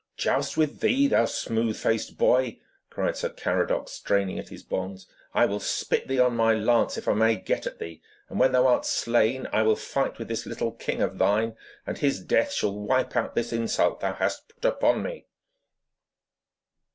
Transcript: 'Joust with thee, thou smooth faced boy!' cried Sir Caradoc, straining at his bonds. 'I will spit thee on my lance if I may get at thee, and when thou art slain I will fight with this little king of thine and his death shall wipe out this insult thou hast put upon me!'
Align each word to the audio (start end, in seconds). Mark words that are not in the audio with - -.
'Joust 0.17 0.57
with 0.57 0.79
thee, 0.79 1.05
thou 1.05 1.25
smooth 1.25 1.77
faced 1.77 2.17
boy!' 2.17 2.57
cried 2.89 3.15
Sir 3.15 3.29
Caradoc, 3.29 3.87
straining 3.87 4.39
at 4.39 4.49
his 4.49 4.63
bonds. 4.63 5.05
'I 5.35 5.45
will 5.45 5.59
spit 5.59 6.07
thee 6.07 6.17
on 6.19 6.35
my 6.35 6.55
lance 6.55 6.97
if 6.97 7.07
I 7.07 7.13
may 7.13 7.35
get 7.35 7.67
at 7.67 7.77
thee, 7.77 8.01
and 8.27 8.39
when 8.39 8.51
thou 8.51 8.65
art 8.65 8.83
slain 8.83 9.47
I 9.53 9.61
will 9.61 9.75
fight 9.75 10.17
with 10.17 10.27
this 10.27 10.47
little 10.47 10.71
king 10.71 11.03
of 11.03 11.19
thine 11.19 11.55
and 11.85 11.99
his 11.99 12.19
death 12.19 12.51
shall 12.51 12.73
wipe 12.75 13.15
out 13.15 13.35
this 13.35 13.53
insult 13.53 13.99
thou 13.99 14.13
hast 14.15 14.47
put 14.49 14.65
upon 14.65 15.03
me!' 15.03 15.27